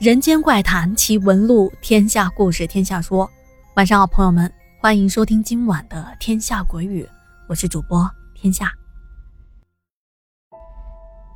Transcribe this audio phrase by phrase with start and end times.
[0.00, 3.28] 人间怪谈奇闻录，天下故事天下说。
[3.74, 4.48] 晚上好，朋友们，
[4.80, 7.02] 欢迎收听今晚的《天下鬼语》，
[7.48, 8.72] 我是主播天下。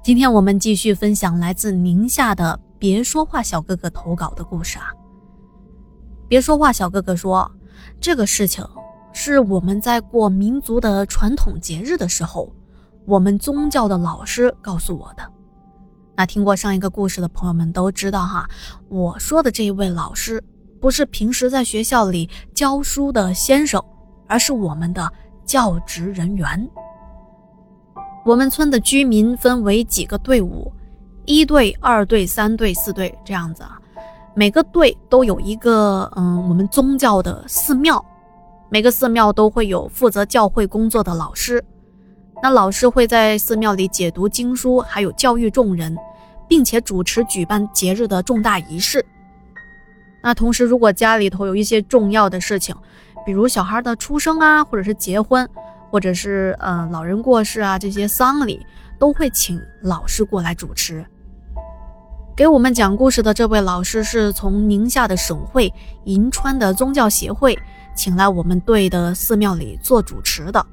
[0.04, 4.92] 今天我们继续分享来自宁夏的“别说话小哥哥”投稿的故事啊。
[6.29, 7.50] 别说话小哥哥说，
[8.00, 8.64] 这个事情
[9.13, 12.54] 是我们在过民族的传统节日的时候，
[13.07, 15.32] 我们宗教的老师告诉我的。
[16.26, 18.49] 听过上一个故事的朋友们都知道哈，
[18.89, 20.43] 我说的这一位老师
[20.80, 23.82] 不是平时在学校里教书的先生，
[24.27, 25.11] 而是我们的
[25.44, 26.68] 教职人员。
[28.25, 30.72] 我们村的居民分为几个队伍，
[31.25, 33.78] 一队、二队、三队、四队这样子啊。
[34.34, 38.02] 每个队都有一个嗯，我们宗教的寺庙，
[38.70, 41.62] 每个寺庙都会有负责教会工作的老师。
[42.42, 45.96] 那老师会在寺庙里解读经书，还有教育众人，
[46.53, 49.03] 并且主持举办节日的重大仪式。
[50.22, 52.77] 那同时，如果家里头有一些重要的事情，
[53.25, 55.48] 比如小孩的出生啊，或者是结婚，
[55.91, 58.67] 或者是呃老人过世啊，这些丧礼
[58.98, 61.03] 都会请老师过来主持。
[62.36, 65.73] 给我们讲故事的这位老师是从宁夏的省会
[66.05, 67.58] 银川的宗教协会
[67.97, 70.67] 请来我们队的寺庙里做主持的。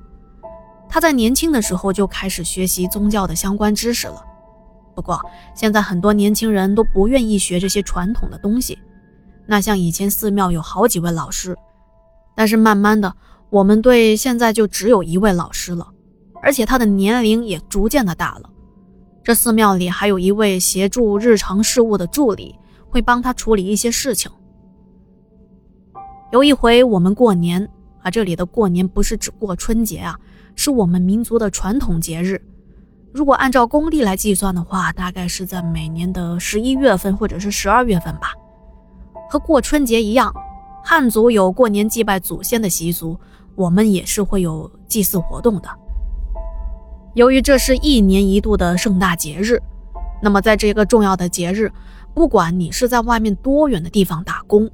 [0.90, 4.26] 他在年轻的时候就开始学习宗教的相关知识了，
[4.95, 5.20] 不过
[5.56, 8.78] 现在很多年轻人都不愿意学这些传统的东西。
[9.45, 11.56] 那像以前寺庙有好几位老师，
[12.36, 13.14] 但是慢慢的，
[13.50, 15.88] 我们队现在就只有一位老师了，
[16.42, 18.50] 而且他的年龄也逐渐的大了。
[19.23, 22.56] 这寺庙里还有一位协助日常事务的助理，
[22.90, 24.32] 会帮他处理一些事情。
[26.32, 27.67] 有一回我们过年
[28.02, 30.17] 啊，这里的过年不是指过春节啊。
[30.56, 32.42] 是我们民族的传统节日，
[33.11, 38.33] 如果按照公历来计算的话，大概是在每年的十一月份或者是十二月份吧。
[39.30, 40.33] 和过春节一样，
[40.83, 43.20] 汉族有过年祭拜祖先的习俗，
[43.55, 45.70] 我们也是会有祭祀活动的。
[47.15, 49.59] 由于这是一年一度的盛大节日，
[50.21, 51.71] 那么在这个重要的节日，
[52.14, 54.70] 不管你是在外面多远的地方打工。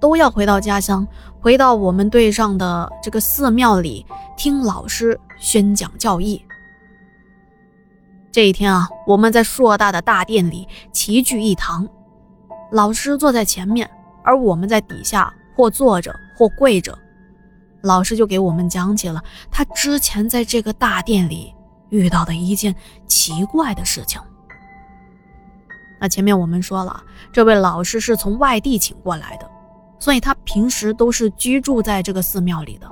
[0.00, 1.06] 都要回到家乡，
[1.40, 4.04] 回到我们队上的这个寺庙里
[4.36, 6.44] 听老师宣讲教义。
[8.34, 11.88] 这一天啊，我们在硕大的大殿里齐聚一堂，
[12.72, 13.88] 老师坐在前面，
[14.24, 16.98] 而我们在底下或坐着或跪着。
[17.82, 21.54] 老师就给我们讲起了他之前在这个大殿里
[21.90, 22.74] 遇到的一件
[23.06, 24.20] 奇怪的事情。
[26.00, 29.48] 那前面我们说了，这位老师是从外地请过来的。
[30.00, 32.88] 所以他平时都是居住在这个寺庙里的，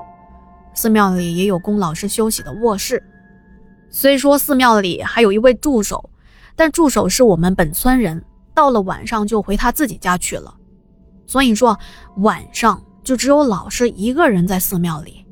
[0.72, 3.02] 寺庙里也有供老师休息的卧室。
[3.94, 6.08] 虽说寺庙里还有一位助手，
[6.56, 10.54] 但助手是我们本村人，到了晚上就回他自己家去了。
[11.26, 11.78] 所以说
[12.16, 15.26] 晚上就只有老师一个人在寺庙里。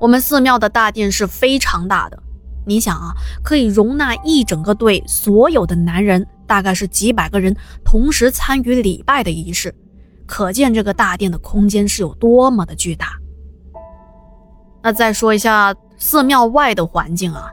[0.00, 2.22] 我们寺庙的大殿是非常大的，
[2.64, 9.74] 你想啊，可以容纳一整个队所有的男人，大概是几百个人同时参与礼拜的仪式。
[10.24, 13.18] 可见这个大殿的空间是有多么的巨大。
[14.82, 17.50] 那再说一下寺庙外的环境啊，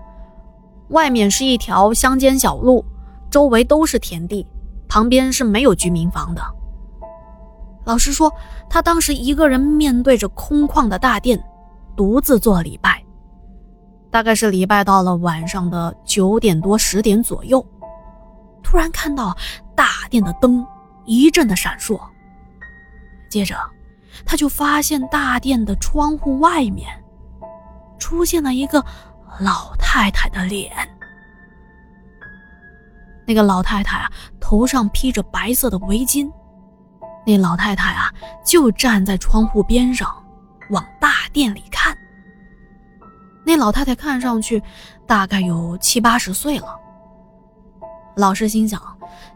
[0.90, 2.86] 外面是一条乡间小路，
[3.30, 4.46] 周围都是田地，
[4.88, 6.42] 旁边是没有居民房的。
[7.86, 8.31] 老师说，
[8.70, 11.44] 他当时一个人面对着空旷的大殿，
[11.96, 13.04] 独自做礼拜，
[14.09, 17.66] 大概是礼拜到了晚上的九点多十点左右，
[18.62, 19.36] 突然看到
[19.75, 20.66] 大殿的灯
[21.06, 22.00] 一阵的闪烁。
[23.30, 23.58] 接着，
[24.25, 26.88] 他就发现大殿的窗户外面
[28.03, 28.84] 出现了一个
[29.40, 30.74] 老太太的脸。
[33.25, 36.30] 那个老太太啊，头上披着白色的围巾。
[37.25, 38.13] 那老太太啊，
[38.45, 40.13] 就站在窗户边上，
[40.72, 41.98] 往大殿里看。
[43.45, 44.62] 那老太太看上去
[45.07, 46.78] 大概有七八十岁了。
[48.18, 48.81] 老师心想：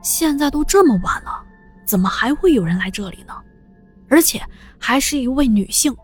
[0.02, 1.42] 现在都这么晚了，
[1.86, 3.34] 怎么还会有人来这里呢？
[4.10, 4.44] 而且
[4.78, 5.96] 还是一位女性，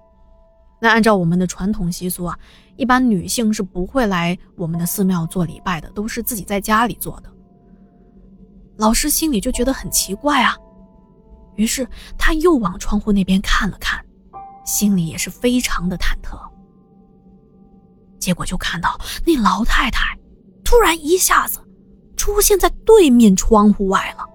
[0.83, 2.37] 那按照我们的传统习俗啊，
[2.75, 7.31] 一般女性是不会来我们的寺庙做礼拜的，都是自己在家里做的。
[8.75, 10.57] 老师心里就觉得很奇怪啊，
[11.55, 11.87] 于是
[12.17, 14.03] 他又往窗户那边看了看，
[14.65, 16.37] 心里也是非常的忐忑。
[18.19, 20.19] 结果就看到那老太太
[20.65, 21.61] 突然一下子
[22.17, 24.25] 出现在对面窗户外了。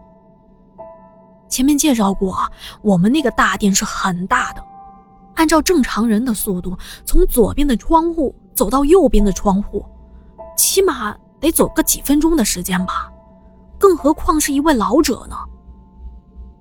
[1.51, 4.65] 前面介绍过，我们那个大殿是很大的，
[5.39, 9.87] 按照正常人的速度，从左边的窗户走到右边的窗户，
[10.57, 13.09] 起码得走个几分钟的时间吧。
[13.79, 15.37] 更何况是一位老者呢？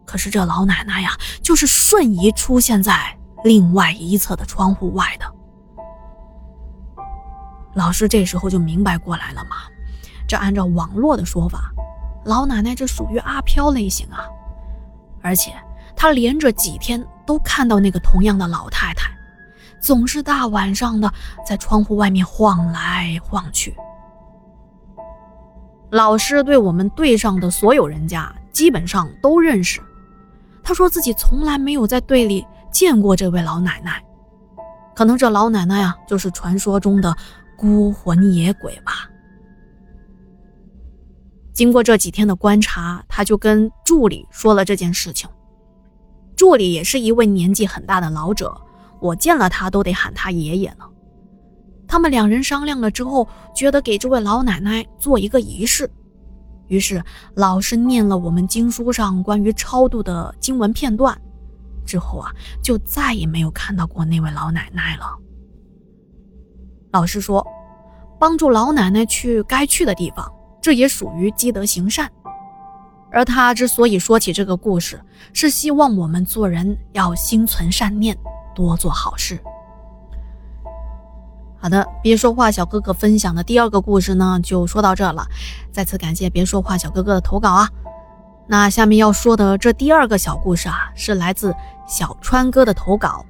[0.06, 5.25] 可是这老奶奶呀，就是瞬移出现在另外一侧的窗户外的。
[7.73, 9.57] 老师这时候就明白过来了嘛，
[10.27, 11.71] 这按照网络的说法，
[12.25, 14.19] 老奶奶这属于阿飘类型啊，
[15.23, 15.51] 而且
[15.95, 19.12] 她连着几天都看到那个同样的老太太，
[19.79, 21.13] 总是大晚上的
[21.45, 23.75] 在窗户外面晃来晃去。
[25.91, 29.79] 老师对我们队上的所有人家基本上都认识。
[30.63, 34.03] 他说自己从来没有在队里见过这位老奶奶，
[34.95, 37.15] 可能这老奶奶啊就是传说中的
[37.56, 39.09] 孤魂野鬼吧。
[41.53, 45.30] 经过这几天的观察，他就跟助理说了这件事情。
[46.38, 48.56] 助理也是一位年纪很大的老者，
[49.01, 50.86] 我见了他都得喊他爷爷呢。
[51.88, 55.89] 他们两人商量了之后，觉得给这位老奶奶做一个仪式。
[56.68, 57.04] 于是，
[57.34, 61.19] 老师念了我们经书上关于超度的经文片段，
[61.86, 62.30] 之后啊，
[62.62, 65.18] 就再也没有看到过那位老奶奶了。
[66.92, 67.45] 老师说，
[68.19, 70.31] 帮助老奶奶去该去的地方，
[70.62, 72.12] 这也属于积德行善。
[73.12, 75.01] 而他之所以说起这个故事，
[75.33, 78.18] 是希望我们做人要心存善念，
[78.54, 79.39] 多做好事。
[81.59, 85.25] 好的，别说话，小哥哥分享的第二个故事呢，就说到这了。
[85.71, 87.69] 再次感谢别说话小哥哥的投稿啊。
[88.45, 91.54] 那下面要说的这第二个小故事啊，是来自
[91.88, 93.25] 小川哥的投稿。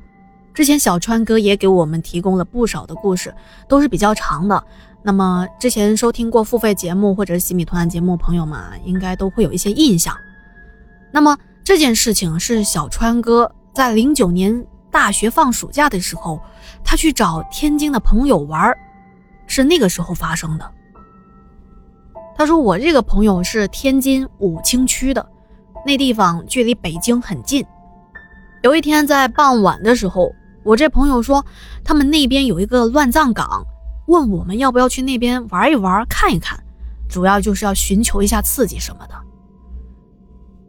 [0.54, 3.34] 之前小川哥也给我们提供了不少的故事，
[3.68, 4.64] 都是比较长的。
[5.04, 10.16] 那么之前收听过付费节目或者是洗米团节目朋友们，应该都会有一些印象。
[11.12, 16.40] 那么这件事情是小川哥在零九年大学放暑假的时候。
[16.84, 18.74] 他去找天津的朋友玩，
[19.46, 20.72] 是那个时候发生的。
[22.34, 25.28] 他说：“我这个朋友是天津武清区的，
[25.86, 27.66] 那地方距离北京很近。
[28.64, 30.32] 有一天在傍晚的时候，
[30.64, 31.46] 我这朋友说
[31.84, 33.66] 他们那边有一个乱葬岗，
[34.08, 36.62] 问我们要不要去那边玩一玩、看一看，
[37.08, 39.14] 主要就是要寻求一下刺激什么的。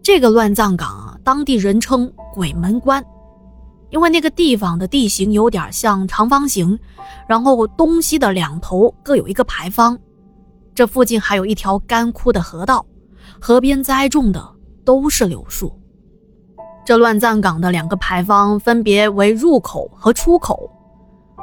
[0.03, 3.05] 这个乱葬岗啊，当地人称鬼门关。”
[3.91, 6.79] 因为那个地方的地形有点像长方形，
[7.27, 9.99] 然后东西的两头各有一个牌坊，
[10.75, 12.85] 这附近还有一条干枯的河道，
[13.41, 14.47] 河边栽种的
[14.85, 15.73] 都是柳树。
[16.85, 20.71] 这乱葬岗的两个牌坊分别为入口和出口，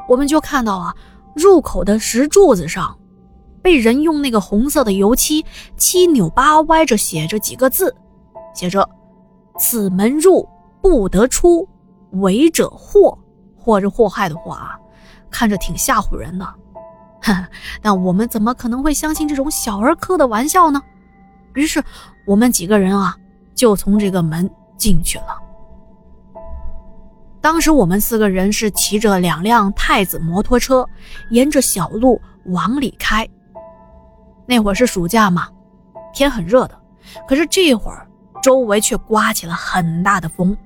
[0.07, 0.95] 我们就看到啊，
[1.35, 2.97] 入口的石柱子上，
[3.61, 5.45] 被人用那个红色的油漆
[5.77, 7.95] 七扭八歪着写着几个字，
[8.53, 8.87] 写着
[9.59, 10.47] “此门入
[10.81, 11.67] 不得出”。
[12.21, 13.17] 违者祸，
[13.57, 14.79] 或者祸害的祸啊，
[15.29, 16.45] 看着挺吓唬人的。
[17.21, 17.45] 哼
[17.81, 20.81] 但我们怎么可能会相信这种小儿科的玩笑呢？
[21.55, 21.83] 于是
[22.25, 23.17] 我们几个人啊，
[23.53, 25.37] 就从这个门进去了。
[27.45, 30.83] 当时我们四个人是骑着两辆太子摩托车，
[31.29, 33.29] 沿着小路往里开。
[34.47, 35.47] 那会儿是暑假嘛，
[36.11, 36.75] 天很热的，
[37.27, 38.07] 可是这会儿
[38.41, 40.57] 周围却刮起了很大的风。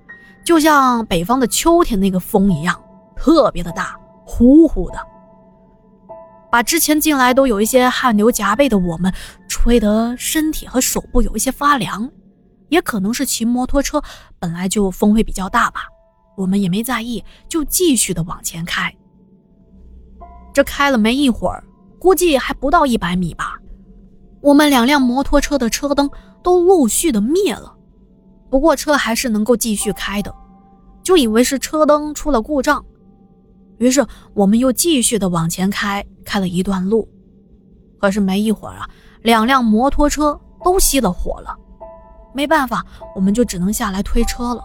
[0.45, 2.81] 就像北方的秋天那个风一样，
[3.13, 5.05] 特别的大，呼呼的，
[6.49, 9.13] 把之前进来都有一些汗流浃背的我们
[9.49, 12.09] 吹得身体和手部有一些发凉。
[12.69, 14.01] 也可能是骑摩托车
[14.39, 15.81] 本来就风会比较大吧，
[16.39, 18.95] 我们也没在意，就继续的往前开。
[20.53, 21.61] 这开了没一会儿，
[21.99, 23.59] 估计还不到一百米吧，
[24.39, 26.09] 我们两辆摩托车的车灯
[26.41, 27.75] 都陆续的灭了。
[28.49, 30.33] 不过车还是能够继续开的，
[31.03, 32.83] 就以为是车灯出了故障，
[33.77, 37.05] 于是我们又继续的往前开，开了一段路。
[37.99, 38.89] 可是没一会儿啊，
[39.23, 41.53] 两辆摩托车都熄了火了，
[42.33, 44.63] 没办法，我们就只能下来推车了。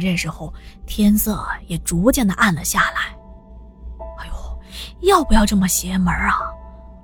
[0.00, 0.52] 这时候
[0.86, 3.16] 天色也逐渐的暗了下来。
[4.18, 6.38] 哎呦，要不要这么邪门啊？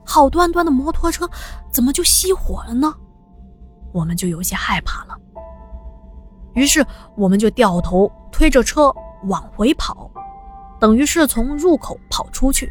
[0.05, 1.29] 好端端的摩托车
[1.71, 2.95] 怎么就熄火了呢？
[3.93, 5.17] 我们就有些害怕了，
[6.53, 6.85] 于是
[7.17, 8.93] 我们就掉头推着车
[9.29, 10.11] 往回跑，
[10.81, 12.71] 等于是从入口跑出去。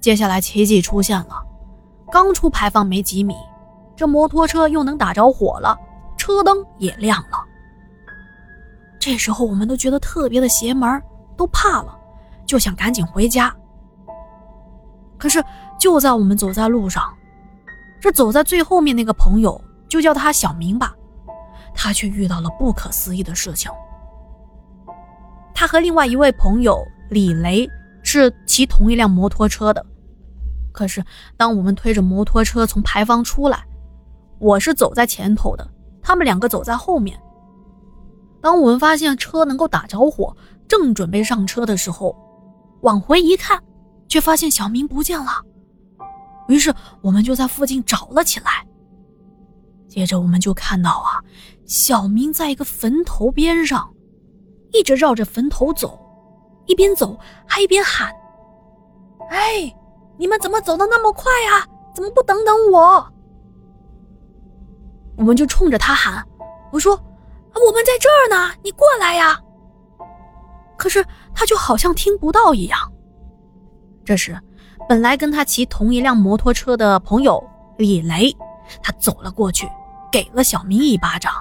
[0.00, 1.42] 接下来奇迹出现了，
[2.10, 3.34] 刚出牌坊没几米，
[3.94, 5.78] 这摩托车又能打着火了，
[6.16, 7.45] 车灯也亮了。
[9.06, 11.00] 这时候我们都觉得特别的邪门，
[11.36, 11.96] 都怕了，
[12.44, 13.54] 就想赶紧回家。
[15.16, 15.40] 可是
[15.78, 17.04] 就在我们走在路上，
[18.00, 19.62] 这走在最后面那个朋友。
[19.88, 20.92] 就叫他小明吧，
[21.72, 23.70] 他却遇到了不可思议的事情。
[25.54, 27.68] 他和另外一位朋友李雷
[28.02, 29.86] 是骑同一辆摩托车的，
[30.72, 31.00] 可是
[31.36, 33.64] 当我们推着摩托车从牌坊出来，
[34.40, 35.64] 我是走在前头的，
[36.02, 37.16] 他们两个走在后面。
[38.46, 40.36] 当我们发现车能够打着火，
[40.68, 42.16] 正准备上车的时候，
[42.82, 43.60] 往回一看，
[44.06, 45.42] 却发现小明不见了。
[46.46, 48.64] 于是我们就在附近找了起来。
[49.88, 51.18] 接着我们就看到啊，
[51.64, 53.92] 小明在一个坟头边上，
[54.70, 55.98] 一直绕着坟头走，
[56.66, 58.14] 一边走还一边喊
[59.28, 59.74] ：“哎，
[60.18, 61.66] 你们怎么走的那么快啊？
[61.92, 63.12] 怎么不等等我？”
[65.18, 66.24] 我们就冲着他喊
[66.70, 66.96] ：“我说。”
[67.64, 69.40] 我们在这儿呢，你过来呀！
[70.76, 72.78] 可是他就好像听不到一样。
[74.04, 74.38] 这时，
[74.88, 77.42] 本来跟他骑同一辆摩托车的朋友
[77.78, 78.34] 李雷，
[78.82, 79.68] 他走了过去，
[80.12, 81.32] 给了小明一巴掌。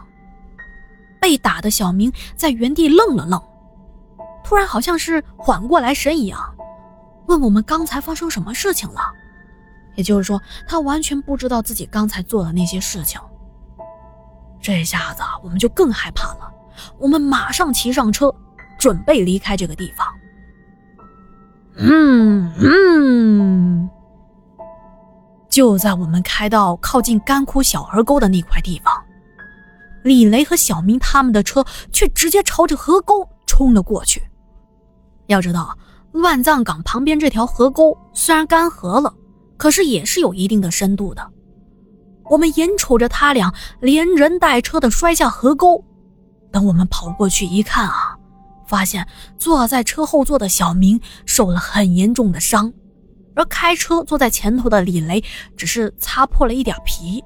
[1.19, 3.41] 被打的小明在原地愣了愣，
[4.43, 6.39] 突然好像是缓过来神一样，
[7.27, 9.01] 问我们刚才发生什么事情了。
[9.95, 13.19] 也就是说，他完全不知道自己刚才做的那些事情。
[14.65, 16.51] 这下子我们就更害怕了，
[16.97, 18.33] 我们马上骑上车，
[18.79, 20.07] 准备离开这个地方。
[21.75, 23.87] 嗯嗯，
[25.51, 28.91] 就在我们开到靠近干枯小河沟的那块地方，
[30.01, 34.23] 李雷和小明他们的车却直接朝着河沟冲了过去。
[35.27, 35.77] 要知道，
[36.11, 39.13] 乱葬岗旁边这条河沟虽然干涸了，
[39.57, 41.33] 可是也是有一定的深度的。
[42.29, 45.83] 我们眼瞅着他俩连人带车的摔下河沟，
[46.51, 48.17] 等我们跑过去一看啊，
[48.65, 52.73] 发现坐在车后座的小明受了很严重的伤，
[53.35, 55.23] 而开车坐在前头的李雷
[55.55, 57.23] 只是擦破了一点皮。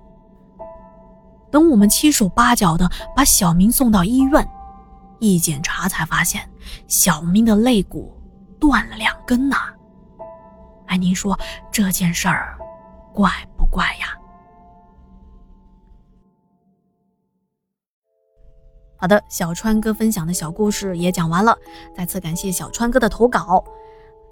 [1.52, 4.48] 等我们七手八脚的把小明送到医院，
[5.20, 6.48] 一检查才发现
[6.88, 8.16] 小明的肋骨
[8.60, 9.58] 断了两根呐。
[10.88, 11.40] 哎，您说
[11.72, 12.58] 这件事儿
[13.14, 14.16] 怪不怪呀？
[19.00, 21.58] 好的，小川哥分享的小故事也讲完了，
[21.96, 23.64] 再次感谢小川哥的投稿。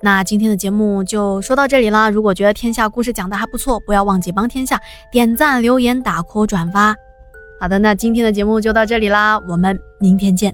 [0.01, 2.09] 那今天的节目就说到这里啦。
[2.09, 4.79] 如果觉得天下故事讲的还不错，不要忘记帮天下
[5.11, 6.93] 点赞、留言、打 call、转发。
[7.59, 10.53] 好的，那今天的节目就到这里啦，我们明天见。